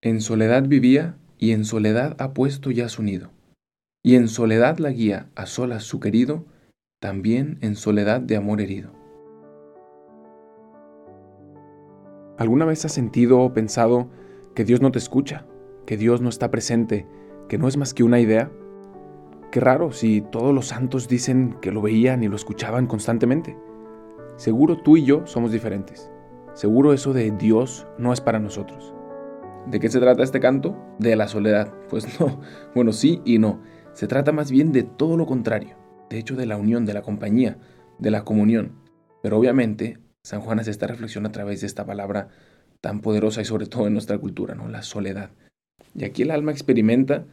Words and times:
En 0.00 0.20
soledad 0.20 0.62
vivía 0.68 1.16
y 1.38 1.50
en 1.50 1.64
soledad 1.64 2.14
ha 2.20 2.32
puesto 2.32 2.70
ya 2.70 2.88
su 2.88 3.02
nido. 3.02 3.32
Y 4.04 4.14
en 4.14 4.28
soledad 4.28 4.78
la 4.78 4.90
guía 4.90 5.28
a 5.34 5.46
solas 5.46 5.82
su 5.82 5.98
querido, 5.98 6.44
también 7.00 7.58
en 7.62 7.74
soledad 7.74 8.20
de 8.20 8.36
amor 8.36 8.60
herido. 8.60 8.92
¿Alguna 12.36 12.64
vez 12.64 12.84
has 12.84 12.92
sentido 12.92 13.40
o 13.40 13.52
pensado 13.52 14.08
que 14.54 14.64
Dios 14.64 14.80
no 14.80 14.92
te 14.92 15.00
escucha, 15.00 15.46
que 15.84 15.96
Dios 15.96 16.20
no 16.20 16.28
está 16.28 16.52
presente, 16.52 17.04
que 17.48 17.58
no 17.58 17.66
es 17.66 17.76
más 17.76 17.92
que 17.92 18.04
una 18.04 18.20
idea? 18.20 18.52
Qué 19.50 19.58
raro 19.58 19.90
si 19.90 20.20
todos 20.20 20.54
los 20.54 20.68
santos 20.68 21.08
dicen 21.08 21.56
que 21.60 21.72
lo 21.72 21.82
veían 21.82 22.22
y 22.22 22.28
lo 22.28 22.36
escuchaban 22.36 22.86
constantemente. 22.86 23.56
Seguro 24.36 24.80
tú 24.80 24.96
y 24.96 25.04
yo 25.04 25.26
somos 25.26 25.50
diferentes. 25.50 26.08
Seguro 26.54 26.92
eso 26.92 27.12
de 27.12 27.32
Dios 27.32 27.88
no 27.98 28.12
es 28.12 28.20
para 28.20 28.38
nosotros. 28.38 28.94
¿De 29.70 29.80
qué 29.80 29.90
se 29.90 30.00
trata 30.00 30.22
este 30.22 30.40
canto? 30.40 30.76
De 30.98 31.14
la 31.14 31.28
soledad. 31.28 31.70
Pues 31.90 32.18
no, 32.18 32.40
bueno, 32.74 32.92
sí 32.92 33.20
y 33.26 33.38
no. 33.38 33.62
Se 33.92 34.06
trata 34.06 34.32
más 34.32 34.50
bien 34.50 34.72
de 34.72 34.82
todo 34.82 35.18
lo 35.18 35.26
contrario. 35.26 35.76
De 36.08 36.18
hecho, 36.18 36.36
de 36.36 36.46
la 36.46 36.56
unión, 36.56 36.86
de 36.86 36.94
la 36.94 37.02
compañía, 37.02 37.58
de 37.98 38.10
la 38.10 38.24
comunión. 38.24 38.72
Pero 39.22 39.36
obviamente, 39.36 39.98
San 40.24 40.40
Juan 40.40 40.58
hace 40.58 40.70
esta 40.70 40.86
reflexión 40.86 41.26
a 41.26 41.32
través 41.32 41.60
de 41.60 41.66
esta 41.66 41.84
palabra 41.84 42.28
tan 42.80 43.00
poderosa 43.00 43.42
y 43.42 43.44
sobre 43.44 43.66
todo 43.66 43.86
en 43.86 43.92
nuestra 43.92 44.16
cultura, 44.16 44.54
¿no? 44.54 44.68
La 44.68 44.82
soledad. 44.82 45.32
Y 45.94 46.04
aquí 46.04 46.22
el 46.22 46.30
alma 46.30 46.52
experimenta 46.52 47.26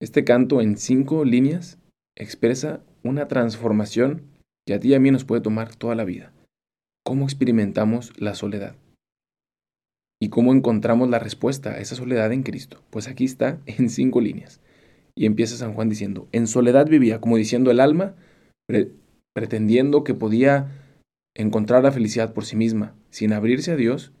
este 0.00 0.24
canto 0.24 0.62
en 0.62 0.78
cinco 0.78 1.26
líneas, 1.26 1.78
expresa 2.16 2.80
una 3.02 3.28
transformación 3.28 4.22
que 4.66 4.74
a 4.74 4.80
ti 4.80 4.88
y 4.88 4.94
a 4.94 5.00
mí 5.00 5.10
nos 5.10 5.24
puede 5.24 5.42
tomar 5.42 5.74
toda 5.74 5.94
la 5.94 6.04
vida. 6.04 6.32
¿Cómo 7.04 7.24
experimentamos 7.24 8.12
la 8.18 8.34
soledad? 8.34 8.76
¿Y 10.20 10.30
cómo 10.30 10.54
encontramos 10.54 11.10
la 11.10 11.18
respuesta 11.18 11.72
a 11.72 11.78
esa 11.78 11.94
soledad 11.94 12.32
en 12.32 12.42
Cristo? 12.42 12.82
Pues 12.90 13.08
aquí 13.08 13.24
está 13.24 13.60
en 13.66 13.90
cinco 13.90 14.20
líneas. 14.20 14.60
Y 15.14 15.26
empieza 15.26 15.56
San 15.56 15.74
Juan 15.74 15.88
diciendo, 15.88 16.28
en 16.32 16.46
soledad 16.46 16.86
vivía, 16.86 17.20
como 17.20 17.36
diciendo 17.36 17.70
el 17.70 17.80
alma, 17.80 18.14
pretendiendo 19.32 20.04
que 20.04 20.14
podía 20.14 20.68
encontrar 21.34 21.82
la 21.82 21.92
felicidad 21.92 22.34
por 22.34 22.44
sí 22.44 22.56
misma, 22.56 22.94
sin 23.10 23.32
abrirse 23.32 23.72
a 23.72 23.76
Dios, 23.76 24.12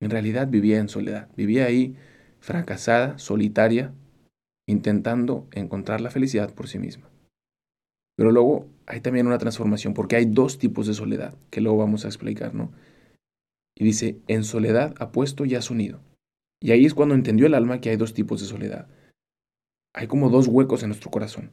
en 0.00 0.10
realidad 0.10 0.48
vivía 0.48 0.78
en 0.78 0.88
soledad, 0.88 1.28
vivía 1.36 1.66
ahí 1.66 1.94
fracasada, 2.40 3.18
solitaria, 3.18 3.92
intentando 4.68 5.46
encontrar 5.52 6.00
la 6.00 6.10
felicidad 6.10 6.52
por 6.54 6.68
sí 6.68 6.78
misma. 6.78 7.10
Pero 8.16 8.32
luego 8.32 8.66
hay 8.86 9.00
también 9.00 9.26
una 9.26 9.38
transformación, 9.38 9.94
porque 9.94 10.16
hay 10.16 10.26
dos 10.26 10.58
tipos 10.58 10.86
de 10.86 10.94
soledad, 10.94 11.34
que 11.50 11.60
luego 11.60 11.78
vamos 11.78 12.04
a 12.04 12.08
explicar, 12.08 12.54
¿no? 12.54 12.72
Y 13.80 13.84
dice, 13.84 14.20
en 14.28 14.44
soledad 14.44 14.94
ha 14.98 15.10
puesto 15.10 15.46
ya 15.46 15.62
su 15.62 15.74
nido. 15.74 16.02
Y 16.62 16.72
ahí 16.72 16.84
es 16.84 16.92
cuando 16.92 17.14
entendió 17.14 17.46
el 17.46 17.54
alma 17.54 17.80
que 17.80 17.88
hay 17.88 17.96
dos 17.96 18.12
tipos 18.12 18.38
de 18.38 18.46
soledad. 18.46 18.88
Hay 19.94 20.06
como 20.06 20.28
dos 20.28 20.48
huecos 20.48 20.82
en 20.82 20.90
nuestro 20.90 21.10
corazón. 21.10 21.50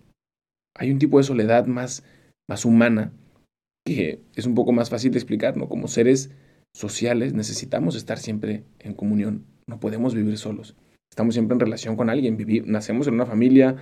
Hay 0.76 0.92
un 0.92 1.00
tipo 1.00 1.20
de 1.20 1.24
soledad 1.24 1.68
más, 1.68 2.04
más 2.50 2.66
humana, 2.66 3.14
que 3.86 4.22
es 4.36 4.46
un 4.46 4.56
poco 4.56 4.74
más 4.74 4.90
fácil 4.90 5.12
de 5.12 5.20
explicar, 5.20 5.56
¿no? 5.56 5.70
Como 5.70 5.88
seres 5.88 6.30
sociales 6.76 7.34
necesitamos 7.34 7.96
estar 7.96 8.18
siempre 8.18 8.66
en 8.80 8.94
comunión, 8.94 9.46
no 9.66 9.80
podemos 9.80 10.14
vivir 10.14 10.38
solos. 10.38 10.76
Estamos 11.10 11.34
siempre 11.34 11.54
en 11.54 11.62
relación 11.62 11.96
con 11.96 12.10
alguien, 12.10 12.36
vivir, 12.36 12.68
nacemos 12.68 13.08
en 13.08 13.14
una 13.14 13.26
familia, 13.26 13.78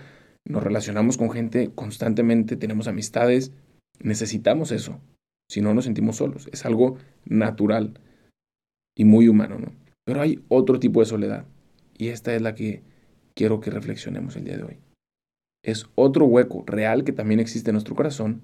nos 0.47 0.61
relacionamos 0.61 1.17
con 1.17 1.31
gente 1.31 1.71
constantemente, 1.73 2.57
tenemos 2.57 2.87
amistades, 2.87 3.51
necesitamos 3.99 4.71
eso. 4.71 5.01
Si 5.49 5.61
no 5.61 5.73
nos 5.73 5.85
sentimos 5.85 6.17
solos, 6.17 6.47
es 6.53 6.63
algo 6.63 6.97
natural 7.25 7.99
y 8.95 9.05
muy 9.05 9.27
humano, 9.27 9.59
¿no? 9.59 9.73
Pero 10.05 10.21
hay 10.21 10.43
otro 10.47 10.79
tipo 10.79 10.99
de 10.99 11.05
soledad 11.05 11.45
y 11.97 12.09
esta 12.09 12.35
es 12.35 12.41
la 12.41 12.55
que 12.55 12.83
quiero 13.35 13.59
que 13.59 13.71
reflexionemos 13.71 14.35
el 14.35 14.45
día 14.45 14.57
de 14.57 14.63
hoy. 14.63 14.77
Es 15.63 15.87
otro 15.95 16.25
hueco 16.25 16.63
real 16.65 17.03
que 17.03 17.11
también 17.11 17.39
existe 17.39 17.71
en 17.71 17.73
nuestro 17.73 17.95
corazón, 17.95 18.41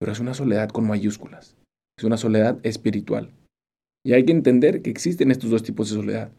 pero 0.00 0.12
es 0.12 0.20
una 0.20 0.34
soledad 0.34 0.68
con 0.68 0.86
mayúsculas. 0.86 1.56
Es 1.98 2.04
una 2.04 2.16
soledad 2.16 2.58
espiritual. 2.64 3.30
Y 4.04 4.12
hay 4.12 4.24
que 4.24 4.32
entender 4.32 4.82
que 4.82 4.90
existen 4.90 5.30
estos 5.30 5.50
dos 5.50 5.62
tipos 5.62 5.88
de 5.88 5.96
soledad 5.96 6.32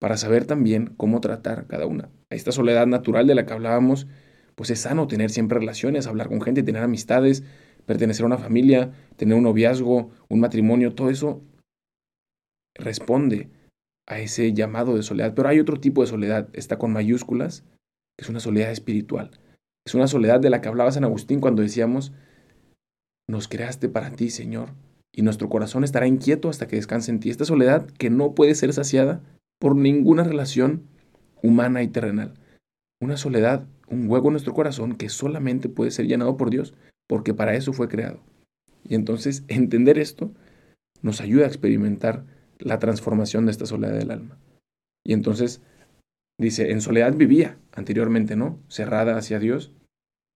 para 0.00 0.16
saber 0.16 0.46
también 0.46 0.94
cómo 0.96 1.20
tratar 1.20 1.66
cada 1.66 1.86
una. 1.86 2.08
Esta 2.30 2.52
soledad 2.52 2.86
natural 2.86 3.26
de 3.26 3.34
la 3.34 3.44
que 3.44 3.52
hablábamos, 3.52 4.06
pues 4.54 4.70
es 4.70 4.80
sano 4.80 5.06
tener 5.06 5.30
siempre 5.30 5.58
relaciones, 5.58 6.06
hablar 6.06 6.28
con 6.28 6.40
gente, 6.40 6.62
tener 6.62 6.82
amistades, 6.82 7.44
pertenecer 7.86 8.24
a 8.24 8.26
una 8.26 8.38
familia, 8.38 8.92
tener 9.16 9.36
un 9.36 9.44
noviazgo, 9.44 10.10
un 10.28 10.40
matrimonio, 10.40 10.94
todo 10.94 11.10
eso 11.10 11.42
responde 12.74 13.50
a 14.06 14.18
ese 14.18 14.52
llamado 14.52 14.96
de 14.96 15.02
soledad. 15.02 15.34
Pero 15.34 15.48
hay 15.48 15.60
otro 15.60 15.78
tipo 15.78 16.02
de 16.02 16.08
soledad, 16.08 16.48
está 16.52 16.78
con 16.78 16.92
mayúsculas, 16.92 17.64
que 18.16 18.24
es 18.24 18.28
una 18.28 18.40
soledad 18.40 18.70
espiritual. 18.70 19.30
Es 19.86 19.94
una 19.94 20.06
soledad 20.06 20.40
de 20.40 20.50
la 20.50 20.60
que 20.60 20.68
hablaba 20.68 20.92
San 20.92 21.04
Agustín 21.04 21.40
cuando 21.40 21.62
decíamos, 21.62 22.12
nos 23.28 23.48
creaste 23.48 23.88
para 23.88 24.10
ti, 24.10 24.30
Señor, 24.30 24.70
y 25.14 25.22
nuestro 25.22 25.48
corazón 25.48 25.84
estará 25.84 26.06
inquieto 26.06 26.48
hasta 26.48 26.68
que 26.68 26.76
descanse 26.76 27.10
en 27.10 27.20
ti. 27.20 27.30
Esta 27.30 27.44
soledad 27.44 27.86
que 27.98 28.10
no 28.10 28.34
puede 28.34 28.54
ser 28.54 28.72
saciada 28.72 29.20
por 29.58 29.76
ninguna 29.76 30.24
relación 30.24 30.84
humana 31.42 31.82
y 31.82 31.88
terrenal. 31.88 32.34
Una 33.00 33.16
soledad, 33.16 33.66
un 33.88 34.08
hueco 34.08 34.28
en 34.28 34.32
nuestro 34.34 34.54
corazón 34.54 34.96
que 34.96 35.08
solamente 35.08 35.68
puede 35.68 35.90
ser 35.90 36.06
llenado 36.06 36.36
por 36.36 36.50
Dios, 36.50 36.74
porque 37.08 37.34
para 37.34 37.54
eso 37.54 37.72
fue 37.72 37.88
creado. 37.88 38.20
Y 38.84 38.94
entonces 38.94 39.44
entender 39.48 39.98
esto 39.98 40.32
nos 41.02 41.20
ayuda 41.20 41.44
a 41.44 41.48
experimentar 41.48 42.24
la 42.62 42.78
transformación 42.78 43.46
de 43.46 43.52
esta 43.52 43.66
soledad 43.66 43.98
del 43.98 44.10
alma. 44.10 44.38
Y 45.04 45.12
entonces 45.12 45.60
dice, 46.38 46.70
en 46.70 46.80
soledad 46.80 47.14
vivía 47.14 47.58
anteriormente, 47.72 48.36
¿no? 48.36 48.58
Cerrada 48.68 49.16
hacia 49.16 49.38
Dios, 49.38 49.72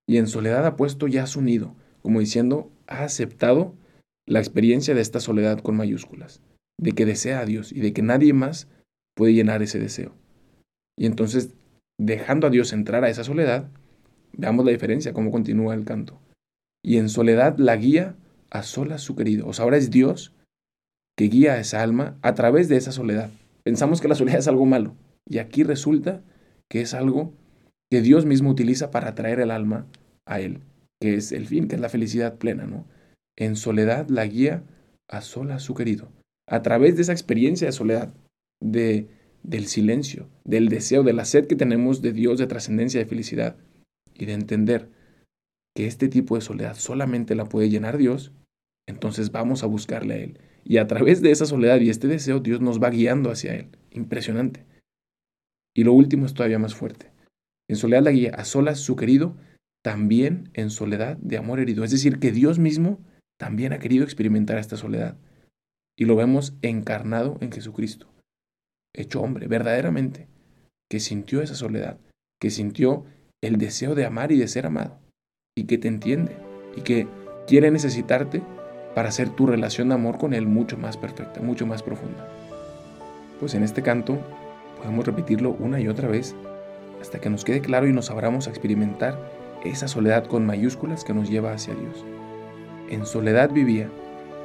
y 0.08 0.18
en 0.18 0.26
soledad 0.26 0.66
ha 0.66 0.76
puesto 0.76 1.08
ya 1.08 1.26
su 1.26 1.42
nido, 1.42 1.74
como 2.02 2.20
diciendo, 2.20 2.70
ha 2.86 3.04
aceptado 3.04 3.74
la 4.26 4.38
experiencia 4.38 4.94
de 4.94 5.00
esta 5.00 5.20
soledad 5.20 5.60
con 5.60 5.76
mayúsculas, 5.76 6.42
de 6.80 6.92
que 6.92 7.06
desea 7.06 7.40
a 7.40 7.46
Dios 7.46 7.72
y 7.72 7.80
de 7.80 7.92
que 7.92 8.02
nadie 8.02 8.32
más 8.32 8.68
puede 9.16 9.34
llenar 9.34 9.62
ese 9.62 9.78
deseo. 9.78 10.14
Y 10.98 11.06
entonces, 11.06 11.54
dejando 11.98 12.46
a 12.46 12.50
Dios 12.50 12.72
entrar 12.72 13.04
a 13.04 13.08
esa 13.08 13.24
soledad, 13.24 13.68
veamos 14.32 14.64
la 14.64 14.72
diferencia, 14.72 15.12
cómo 15.12 15.30
continúa 15.30 15.74
el 15.74 15.84
canto. 15.84 16.20
Y 16.84 16.98
en 16.98 17.08
soledad 17.08 17.58
la 17.58 17.76
guía 17.76 18.16
a 18.50 18.62
solas 18.62 19.02
su 19.02 19.16
querido. 19.16 19.46
O 19.46 19.52
sea, 19.52 19.64
ahora 19.64 19.76
es 19.76 19.90
Dios 19.90 20.32
que 21.16 21.24
guía 21.28 21.54
a 21.54 21.60
esa 21.60 21.82
alma 21.82 22.18
a 22.22 22.34
través 22.34 22.68
de 22.68 22.76
esa 22.76 22.92
soledad. 22.92 23.30
Pensamos 23.64 24.00
que 24.00 24.08
la 24.08 24.14
soledad 24.14 24.38
es 24.38 24.48
algo 24.48 24.66
malo 24.66 24.94
y 25.28 25.38
aquí 25.38 25.64
resulta 25.64 26.22
que 26.70 26.80
es 26.80 26.94
algo 26.94 27.32
que 27.90 28.02
Dios 28.02 28.26
mismo 28.26 28.50
utiliza 28.50 28.90
para 28.90 29.08
atraer 29.08 29.40
el 29.40 29.50
alma 29.50 29.86
a 30.26 30.40
Él, 30.40 30.60
que 31.00 31.14
es 31.14 31.32
el 31.32 31.46
fin, 31.46 31.68
que 31.68 31.76
es 31.76 31.80
la 31.80 31.88
felicidad 31.88 32.36
plena, 32.36 32.66
¿no? 32.66 32.86
En 33.38 33.56
soledad 33.56 34.08
la 34.08 34.26
guía 34.26 34.64
a 35.08 35.20
solas 35.20 35.62
su 35.62 35.74
querido. 35.74 36.08
A 36.48 36.62
través 36.62 36.96
de 36.96 37.02
esa 37.02 37.12
experiencia 37.12 37.66
de 37.66 37.72
soledad, 37.72 38.12
de, 38.60 39.08
del 39.42 39.66
silencio, 39.66 40.28
del 40.44 40.68
deseo, 40.68 41.02
de 41.02 41.12
la 41.12 41.24
sed 41.24 41.46
que 41.46 41.56
tenemos 41.56 42.02
de 42.02 42.12
Dios, 42.12 42.38
de 42.38 42.46
trascendencia, 42.46 43.00
de 43.00 43.06
felicidad, 43.06 43.56
y 44.18 44.26
de 44.26 44.32
entender 44.32 44.88
que 45.74 45.86
este 45.86 46.08
tipo 46.08 46.36
de 46.36 46.40
soledad 46.40 46.76
solamente 46.76 47.34
la 47.34 47.44
puede 47.44 47.68
llenar 47.68 47.98
Dios, 47.98 48.32
entonces 48.88 49.30
vamos 49.30 49.62
a 49.62 49.66
buscarle 49.66 50.14
a 50.14 50.18
Él. 50.18 50.38
Y 50.68 50.78
a 50.78 50.88
través 50.88 51.22
de 51.22 51.30
esa 51.30 51.46
soledad 51.46 51.80
y 51.80 51.90
este 51.90 52.08
deseo, 52.08 52.40
Dios 52.40 52.60
nos 52.60 52.82
va 52.82 52.90
guiando 52.90 53.30
hacia 53.30 53.54
Él. 53.54 53.68
Impresionante. 53.92 54.66
Y 55.76 55.84
lo 55.84 55.92
último 55.92 56.26
es 56.26 56.34
todavía 56.34 56.58
más 56.58 56.74
fuerte. 56.74 57.12
En 57.70 57.76
soledad 57.76 58.02
la 58.02 58.10
guía, 58.10 58.32
a 58.34 58.44
solas 58.44 58.80
su 58.80 58.96
querido, 58.96 59.36
también 59.84 60.50
en 60.54 60.70
soledad 60.70 61.18
de 61.18 61.36
amor 61.36 61.60
herido. 61.60 61.84
Es 61.84 61.92
decir, 61.92 62.18
que 62.18 62.32
Dios 62.32 62.58
mismo 62.58 62.98
también 63.38 63.72
ha 63.72 63.78
querido 63.78 64.02
experimentar 64.02 64.58
esta 64.58 64.76
soledad. 64.76 65.16
Y 65.96 66.04
lo 66.04 66.16
vemos 66.16 66.56
encarnado 66.62 67.38
en 67.40 67.52
Jesucristo, 67.52 68.12
hecho 68.92 69.22
hombre, 69.22 69.46
verdaderamente, 69.46 70.26
que 70.90 70.98
sintió 70.98 71.42
esa 71.42 71.54
soledad, 71.54 72.00
que 72.40 72.50
sintió 72.50 73.04
el 73.40 73.56
deseo 73.56 73.94
de 73.94 74.04
amar 74.04 74.32
y 74.32 74.36
de 74.36 74.48
ser 74.48 74.66
amado, 74.66 74.98
y 75.56 75.64
que 75.64 75.78
te 75.78 75.86
entiende, 75.86 76.36
y 76.76 76.80
que 76.80 77.06
quiere 77.46 77.70
necesitarte 77.70 78.42
para 78.96 79.10
hacer 79.10 79.28
tu 79.28 79.46
relación 79.46 79.90
de 79.90 79.94
amor 79.94 80.16
con 80.16 80.32
Él 80.32 80.46
mucho 80.46 80.78
más 80.78 80.96
perfecta, 80.96 81.42
mucho 81.42 81.66
más 81.66 81.82
profunda. 81.82 82.26
Pues 83.38 83.52
en 83.52 83.62
este 83.62 83.82
canto 83.82 84.16
podemos 84.78 85.04
repetirlo 85.04 85.54
una 85.58 85.78
y 85.78 85.86
otra 85.86 86.08
vez 86.08 86.34
hasta 86.98 87.20
que 87.20 87.28
nos 87.28 87.44
quede 87.44 87.60
claro 87.60 87.86
y 87.86 87.92
nos 87.92 88.10
abramos 88.10 88.46
a 88.46 88.50
experimentar 88.50 89.18
esa 89.62 89.86
soledad 89.86 90.24
con 90.24 90.46
mayúsculas 90.46 91.04
que 91.04 91.12
nos 91.12 91.28
lleva 91.28 91.52
hacia 91.52 91.74
Dios. 91.74 92.06
En 92.88 93.04
soledad 93.04 93.50
vivía 93.50 93.90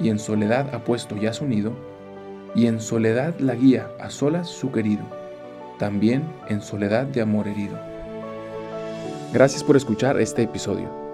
y 0.02 0.10
en 0.10 0.20
soledad 0.20 0.76
ha 0.76 0.84
puesto 0.84 1.16
ya 1.16 1.32
su 1.32 1.46
nido, 1.46 1.72
y 2.54 2.66
en 2.66 2.82
soledad 2.82 3.40
la 3.40 3.56
guía 3.56 3.88
a 4.02 4.10
solas 4.10 4.50
su 4.50 4.74
querido, 4.74 5.04
también 5.80 6.24
en 6.50 6.62
soledad 6.62 7.06
de 7.06 7.22
amor 7.22 7.48
herido. 7.48 7.80
Gracias 9.32 9.64
por 9.64 9.78
escuchar 9.78 10.20
este 10.20 10.42
episodio. 10.42 11.01